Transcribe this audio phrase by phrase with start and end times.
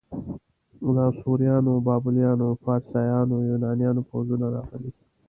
[0.93, 4.91] د اسوریانو، بابلیانو، فارسیانو، یونانیانو پوځونه راغلي.